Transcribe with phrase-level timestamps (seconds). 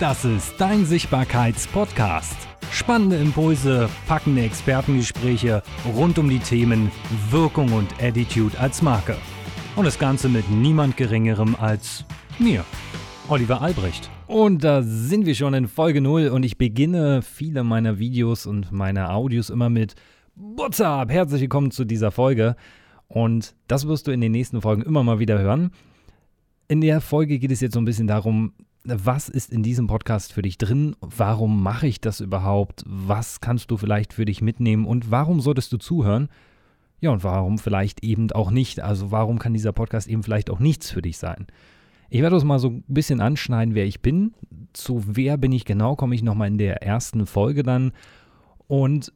[0.00, 2.34] Das ist dein Sichtbarkeits-Podcast.
[2.72, 5.62] Spannende Impulse, packende Expertengespräche
[5.94, 6.90] rund um die Themen
[7.28, 9.14] Wirkung und Attitude als Marke.
[9.76, 12.06] Und das Ganze mit niemand Geringerem als
[12.38, 12.64] mir,
[13.28, 14.08] Oliver Albrecht.
[14.26, 18.72] Und da sind wir schon in Folge 0 und ich beginne viele meiner Videos und
[18.72, 19.96] meine Audios immer mit
[20.34, 21.10] What's up?
[21.10, 22.56] Herzlich willkommen zu dieser Folge.
[23.06, 25.72] Und das wirst du in den nächsten Folgen immer mal wieder hören.
[26.68, 30.32] In der Folge geht es jetzt so ein bisschen darum, was ist in diesem Podcast
[30.32, 30.96] für dich drin?
[31.00, 32.82] Warum mache ich das überhaupt?
[32.86, 34.86] Was kannst du vielleicht für dich mitnehmen?
[34.86, 36.28] Und warum solltest du zuhören?
[37.00, 38.80] Ja, und warum vielleicht eben auch nicht?
[38.80, 41.46] Also warum kann dieser Podcast eben vielleicht auch nichts für dich sein?
[42.08, 44.34] Ich werde uns mal so ein bisschen anschneiden, wer ich bin.
[44.72, 47.92] Zu wer bin ich genau, komme ich nochmal in der ersten Folge dann.
[48.66, 49.12] Und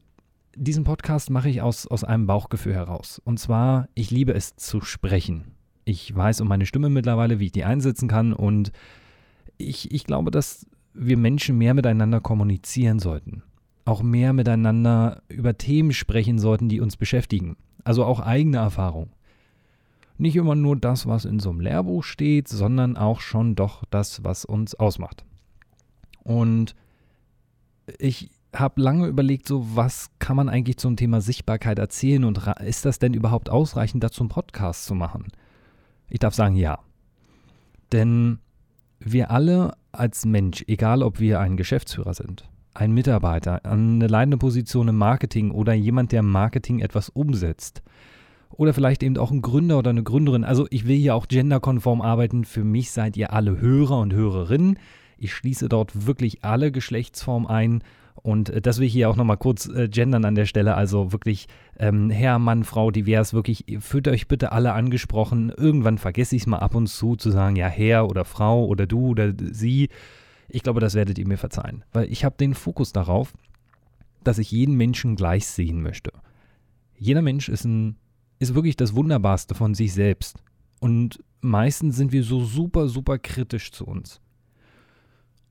[0.55, 3.21] diesen Podcast mache ich aus, aus einem Bauchgefühl heraus.
[3.23, 5.51] Und zwar, ich liebe es zu sprechen.
[5.83, 8.71] Ich weiß um meine Stimme mittlerweile, wie ich die einsetzen kann und
[9.57, 13.43] ich, ich glaube, dass wir Menschen mehr miteinander kommunizieren sollten.
[13.85, 17.57] Auch mehr miteinander über Themen sprechen sollten, die uns beschäftigen.
[17.83, 19.09] Also auch eigene Erfahrung.
[20.17, 24.23] Nicht immer nur das, was in so einem Lehrbuch steht, sondern auch schon doch das,
[24.23, 25.25] was uns ausmacht.
[26.23, 26.73] Und
[27.99, 32.85] ich habe lange überlegt, so was kann man eigentlich zum Thema Sichtbarkeit erzählen und ist
[32.85, 35.27] das denn überhaupt ausreichend, dazu einen Podcast zu machen?
[36.09, 36.79] Ich darf sagen, ja.
[37.91, 38.39] Denn
[38.99, 44.87] wir alle als Mensch, egal ob wir ein Geschäftsführer sind, ein Mitarbeiter, eine leitende Position
[44.87, 47.81] im Marketing oder jemand, der im Marketing etwas umsetzt,
[48.51, 50.43] oder vielleicht eben auch ein Gründer oder eine Gründerin.
[50.43, 52.45] Also ich will hier auch genderkonform arbeiten.
[52.45, 54.79] Für mich seid ihr alle Hörer und Hörerinnen.
[55.17, 57.83] Ich schließe dort wirklich alle Geschlechtsformen ein
[58.21, 60.75] und äh, das will ich hier auch nochmal kurz äh, gendern an der Stelle.
[60.75, 65.51] Also wirklich ähm, Herr, Mann, Frau, divers, wirklich, fühlt euch bitte alle angesprochen.
[65.55, 68.87] Irgendwann vergesse ich es mal ab und zu zu sagen, ja, Herr oder Frau oder
[68.87, 69.89] du oder sie.
[70.47, 71.83] Ich glaube, das werdet ihr mir verzeihen.
[71.91, 73.33] Weil ich habe den Fokus darauf,
[74.23, 76.11] dass ich jeden Menschen gleich sehen möchte.
[76.97, 77.97] Jeder Mensch ist, ein,
[78.39, 80.37] ist wirklich das Wunderbarste von sich selbst.
[80.79, 84.21] Und meistens sind wir so super, super kritisch zu uns.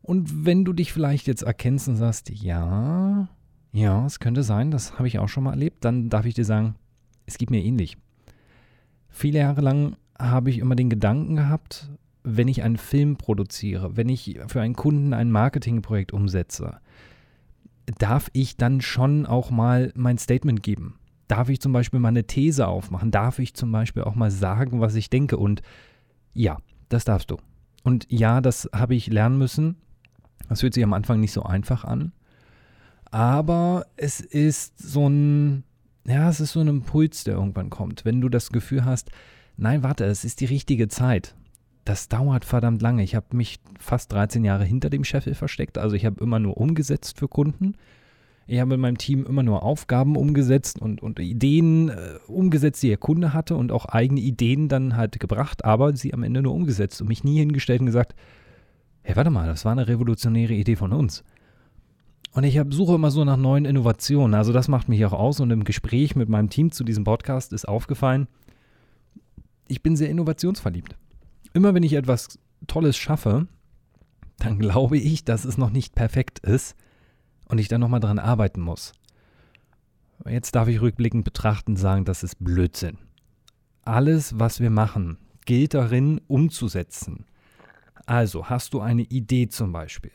[0.05, 3.27] Und wenn du dich vielleicht jetzt erkennst und sagst, ja,
[3.73, 6.45] ja, es könnte sein, das habe ich auch schon mal erlebt, dann darf ich dir
[6.45, 6.75] sagen,
[7.25, 7.97] es geht mir ähnlich.
[9.09, 11.91] Viele Jahre lang habe ich immer den Gedanken gehabt,
[12.23, 16.81] wenn ich einen Film produziere, wenn ich für einen Kunden ein Marketingprojekt umsetze,
[17.99, 20.99] darf ich dann schon auch mal mein Statement geben?
[21.29, 23.11] Darf ich zum Beispiel mal eine These aufmachen?
[23.11, 25.39] Darf ich zum Beispiel auch mal sagen, was ich denke?
[25.39, 25.63] Und
[26.35, 26.59] ja,
[26.91, 27.39] das darfst du.
[27.83, 29.77] Und ja, das habe ich lernen müssen.
[30.49, 32.13] Das fühlt sich am Anfang nicht so einfach an.
[33.11, 35.65] Aber es ist so ein,
[36.07, 38.05] ja, es ist so ein Impuls, der irgendwann kommt.
[38.05, 39.11] Wenn du das Gefühl hast,
[39.57, 41.35] nein, warte, es ist die richtige Zeit.
[41.85, 43.03] Das dauert verdammt lange.
[43.03, 45.79] Ich habe mich fast 13 Jahre hinter dem Scheffel versteckt.
[45.79, 47.75] Also ich habe immer nur umgesetzt für Kunden.
[48.47, 52.89] Ich habe in meinem Team immer nur Aufgaben umgesetzt und, und Ideen äh, umgesetzt, die
[52.89, 56.55] der Kunde hatte und auch eigene Ideen dann halt gebracht, aber sie am Ende nur
[56.55, 58.15] umgesetzt und mich nie hingestellt und gesagt,
[59.05, 61.23] hey, warte mal, das war eine revolutionäre Idee von uns.
[62.33, 64.35] Und ich suche immer so nach neuen Innovationen.
[64.35, 65.39] Also das macht mich auch aus.
[65.39, 68.27] Und im Gespräch mit meinem Team zu diesem Podcast ist aufgefallen,
[69.69, 70.97] ich bin sehr innovationsverliebt.
[71.53, 73.47] Immer wenn ich etwas Tolles schaffe,
[74.39, 76.75] dann glaube ich, dass es noch nicht perfekt ist
[77.49, 78.95] und ich dann nochmal dran arbeiten muss.
[80.29, 82.99] Jetzt darf ich rückblickend betrachten und sagen, das ist Blödsinn.
[83.83, 87.27] Alles, was wir machen, gilt darin umzusetzen.
[88.07, 90.13] Also hast du eine Idee zum Beispiel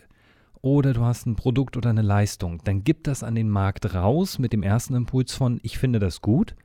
[0.62, 4.40] oder du hast ein Produkt oder eine Leistung, dann gib das an den Markt raus
[4.40, 6.56] mit dem ersten Impuls von, ich finde das gut.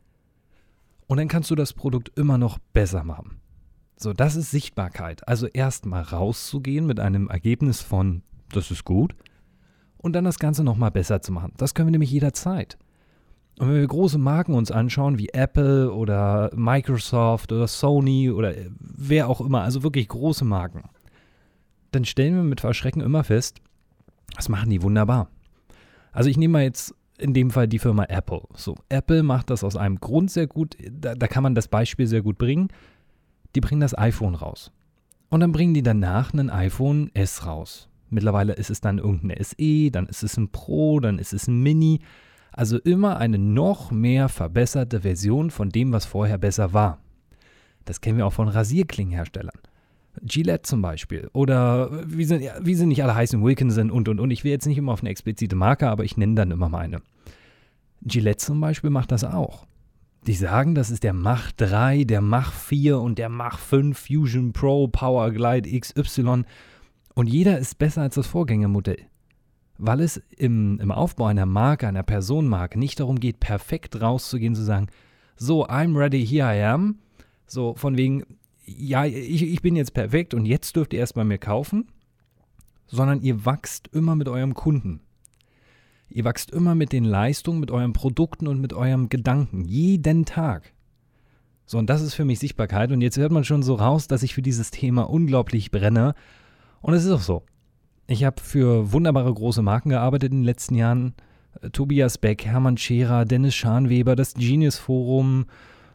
[1.07, 3.41] Und dann kannst du das Produkt immer noch besser machen.
[3.97, 5.27] So, das ist Sichtbarkeit.
[5.29, 9.15] Also erstmal rauszugehen mit einem Ergebnis von, das ist gut.
[9.99, 11.53] Und dann das Ganze nochmal besser zu machen.
[11.57, 12.79] Das können wir nämlich jederzeit.
[13.59, 19.29] Und wenn wir große Marken uns anschauen, wie Apple oder Microsoft oder Sony oder wer
[19.29, 20.83] auch immer, also wirklich große Marken,
[21.95, 23.61] dann stellen wir mit Verschrecken immer fest,
[24.37, 25.29] das machen die wunderbar.
[26.13, 28.43] Also ich nehme mal jetzt in dem Fall die Firma Apple.
[28.55, 30.77] So, Apple macht das aus einem Grund sehr gut.
[30.91, 32.69] Da, da, kann man das Beispiel sehr gut bringen.
[33.55, 34.73] Die bringen das iPhone raus.
[35.31, 37.89] Und dann bringen die danach ein iPhone S raus.
[38.11, 41.63] Mittlerweile ist es dann irgendeine SE, dann ist es ein Pro, dann ist es ein
[41.63, 42.01] Mini.
[42.53, 46.99] Also immer eine noch mehr verbesserte Version von dem, was vorher besser war.
[47.85, 49.59] Das kennen wir auch von Rasierklingenherstellern.
[50.23, 54.31] Gillette zum Beispiel oder wie sie, wie sie nicht alle heißen, Wilkinson und und und.
[54.31, 57.03] Ich will jetzt nicht immer auf eine explizite Marke, aber ich nenne dann immer meine.
[58.03, 59.67] Gillette zum Beispiel macht das auch.
[60.27, 64.53] Die sagen, das ist der Mach 3, der Mach 4 und der Mach 5 Fusion
[64.53, 66.45] Pro Power Glide XY.
[67.15, 69.07] Und jeder ist besser als das Vorgängermodell.
[69.77, 74.63] Weil es im, im Aufbau einer Marke, einer Personenmarke nicht darum geht, perfekt rauszugehen, zu
[74.63, 74.89] sagen,
[75.37, 77.01] so, I'm ready, here I am.
[77.47, 78.25] So, von wegen,
[78.65, 81.89] ja, ich, ich bin jetzt perfekt und jetzt dürft ihr erst bei mir kaufen,
[82.87, 85.01] sondern ihr wachst immer mit eurem Kunden.
[86.09, 89.65] Ihr wachst immer mit den Leistungen, mit euren Produkten und mit eurem Gedanken.
[89.65, 90.73] Jeden Tag.
[91.67, 92.93] So, und das ist für mich Sichtbarkeit.
[92.93, 96.15] Und jetzt hört man schon so raus, dass ich für dieses Thema unglaublich brenne.
[96.83, 97.43] Und es ist auch so.
[98.07, 101.15] Ich habe für wunderbare große Marken gearbeitet in den letzten Jahren.
[101.73, 105.47] Tobias Beck, Hermann Scherer, Dennis Schanweber, das Genius Forum,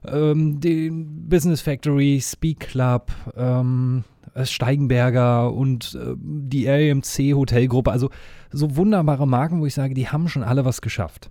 [0.06, 4.04] ähm, die Business Factory, Speak Club, ähm,
[4.44, 7.92] Steigenberger und äh, die RMC Hotelgruppe.
[7.92, 8.10] Also
[8.51, 11.30] so wunderbare Marken, wo ich sage, die haben schon alle was geschafft.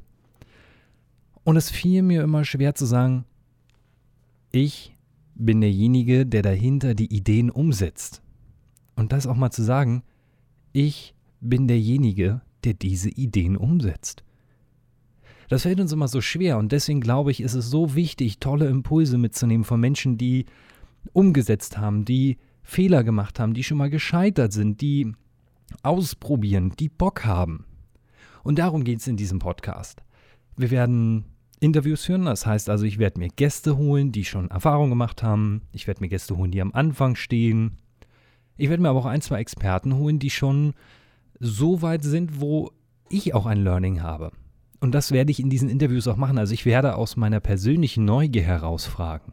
[1.44, 3.24] Und es fiel mir immer schwer zu sagen,
[4.50, 4.94] ich
[5.34, 8.22] bin derjenige, der dahinter die Ideen umsetzt.
[8.96, 10.02] Und das auch mal zu sagen,
[10.72, 14.24] ich bin derjenige, der diese Ideen umsetzt.
[15.48, 18.66] Das fällt uns immer so schwer und deswegen glaube ich, ist es so wichtig, tolle
[18.66, 20.44] Impulse mitzunehmen von Menschen, die
[21.12, 25.12] umgesetzt haben, die Fehler gemacht haben, die schon mal gescheitert sind, die
[25.82, 27.64] ausprobieren, die Bock haben.
[28.42, 30.02] Und darum geht es in diesem Podcast.
[30.56, 31.24] Wir werden
[31.60, 35.62] Interviews führen, das heißt also, ich werde mir Gäste holen, die schon Erfahrung gemacht haben.
[35.72, 37.78] Ich werde mir Gäste holen, die am Anfang stehen.
[38.56, 40.74] Ich werde mir aber auch ein, zwei Experten holen, die schon
[41.40, 42.70] so weit sind, wo
[43.08, 44.32] ich auch ein Learning habe.
[44.80, 46.38] Und das werde ich in diesen Interviews auch machen.
[46.38, 49.32] Also ich werde aus meiner persönlichen Neugier heraus fragen.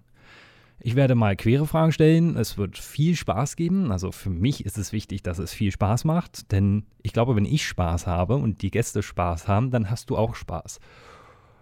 [0.80, 2.36] Ich werde mal quere Fragen stellen.
[2.36, 3.92] Es wird viel Spaß geben.
[3.92, 6.52] Also für mich ist es wichtig, dass es viel Spaß macht.
[6.52, 10.18] Denn ich glaube, wenn ich Spaß habe und die Gäste Spaß haben, dann hast du
[10.18, 10.80] auch Spaß.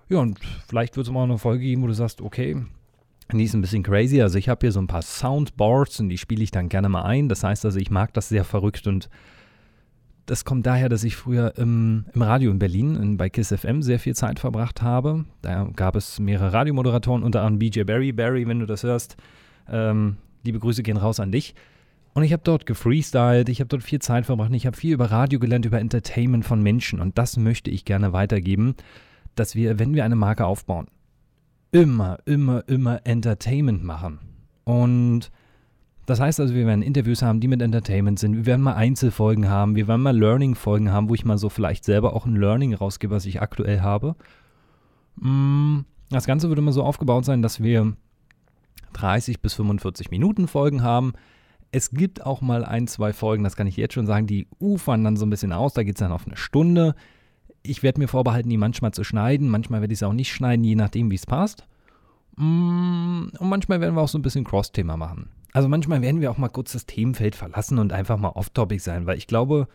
[0.10, 2.58] Ja, und vielleicht wird es mal eine Folge geben, wo du sagst, okay,
[3.32, 4.22] die ist ein bisschen crazy.
[4.22, 7.04] Also ich habe hier so ein paar Soundboards und die spiele ich dann gerne mal
[7.04, 7.30] ein.
[7.30, 9.10] Das heißt also, ich mag das sehr verrückt und
[10.26, 13.82] das kommt daher, dass ich früher im, im Radio in Berlin in, bei KISS FM
[13.82, 15.26] sehr viel Zeit verbracht habe.
[15.42, 18.12] Da gab es mehrere Radiomoderatoren, unter anderem BJ Barry.
[18.14, 19.18] Barry, wenn du das hörst,
[19.70, 21.56] ähm, liebe Grüße gehen raus an dich.
[22.14, 25.12] Und ich habe dort gefreestylt, ich habe dort viel Zeit verbracht ich habe viel über
[25.12, 27.02] Radio gelernt, über Entertainment von Menschen.
[27.02, 28.76] Und das möchte ich gerne weitergeben,
[29.36, 30.88] dass wir, wenn wir eine Marke aufbauen,
[31.72, 34.20] immer, immer, immer Entertainment machen.
[34.64, 35.32] Und
[36.06, 38.36] das heißt also, wir werden Interviews haben, die mit Entertainment sind.
[38.36, 39.76] Wir werden mal Einzelfolgen haben.
[39.76, 43.16] Wir werden mal Learning-Folgen haben, wo ich mal so vielleicht selber auch ein Learning rausgebe,
[43.16, 44.16] was ich aktuell habe.
[45.16, 47.96] Mm, das Ganze würde immer so aufgebaut sein, dass wir
[48.94, 51.14] 30 bis 45 Minuten Folgen haben.
[51.72, 55.04] Es gibt auch mal ein, zwei Folgen, das kann ich jetzt schon sagen, die ufern
[55.04, 55.74] dann so ein bisschen aus.
[55.74, 56.96] Da geht es dann auf eine Stunde.
[57.64, 59.50] Ich werde mir vorbehalten, die manchmal zu schneiden.
[59.50, 61.66] Manchmal werde ich sie auch nicht schneiden, je nachdem, wie es passt.
[62.36, 65.30] Mm, und manchmal werden wir auch so ein bisschen Cross-Thema machen.
[65.54, 69.06] Also manchmal werden wir auch mal kurz das Themenfeld verlassen und einfach mal off-topic sein,
[69.06, 69.68] weil ich glaube,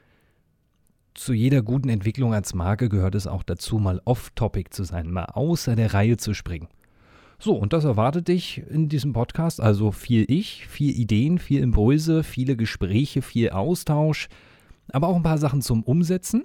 [1.15, 5.27] zu jeder guten Entwicklung als Marke gehört es auch dazu, mal off-topic zu sein, mal
[5.27, 6.67] außer der Reihe zu springen.
[7.39, 9.61] So, und das erwartet dich in diesem Podcast.
[9.61, 14.29] Also viel Ich, viel Ideen, viel Impulse, viele Gespräche, viel Austausch,
[14.91, 16.43] aber auch ein paar Sachen zum Umsetzen.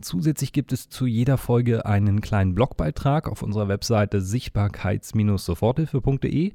[0.00, 6.52] Zusätzlich gibt es zu jeder Folge einen kleinen Blogbeitrag auf unserer Webseite sichtbarkeits-soforthilfe.de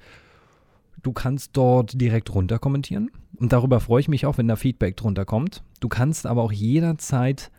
[1.02, 3.10] Du kannst dort direkt runter kommentieren.
[3.38, 5.64] Und darüber freue ich mich auch, wenn da Feedback drunter kommt.
[5.80, 7.52] Du kannst aber auch jederzeit